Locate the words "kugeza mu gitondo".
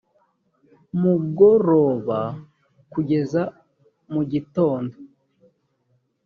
2.93-4.95